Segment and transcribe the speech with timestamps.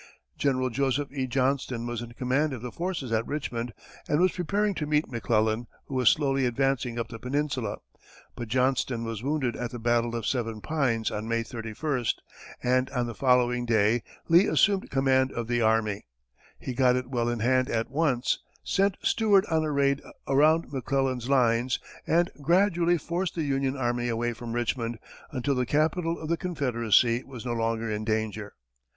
[0.35, 1.27] General Joseph E.
[1.27, 3.71] Johnston was in command of the forces at Richmond,
[4.07, 7.77] and was preparing to meet McClellan, who was slowly advancing up the peninsula.
[8.35, 12.05] But Johnston was wounded at the battle of Seven Pines, on May 31,
[12.63, 16.07] and on the following day, Lee assumed command of the army.
[16.57, 21.29] He got it well in hand at once, sent Stuart on a raid around McClellan's
[21.29, 21.77] lines,
[22.07, 24.97] and gradually forced the Union army away from Richmond,
[25.31, 28.55] until the capital of the Confederacy was no longer in danger.